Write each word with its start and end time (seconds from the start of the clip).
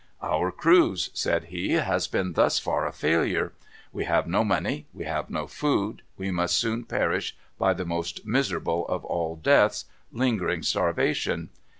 "Our 0.23 0.51
cruise," 0.51 1.11
said 1.13 1.43
he, 1.43 1.73
"has 1.73 2.07
been 2.07 2.33
thus 2.33 2.57
far 2.57 2.87
a 2.87 2.91
failure. 2.91 3.53
We 3.93 4.05
have 4.05 4.25
no 4.25 4.43
money. 4.43 4.87
We 4.95 5.03
have 5.05 5.29
no 5.29 5.45
food. 5.45 6.01
We 6.17 6.31
must 6.31 6.57
soon 6.57 6.85
perish 6.85 7.37
by 7.59 7.75
the 7.75 7.85
most 7.85 8.25
miserable 8.25 8.87
of 8.87 9.05
all 9.05 9.35
deaths, 9.35 9.85
lingering 10.11 10.63
starvation. 10.63 11.51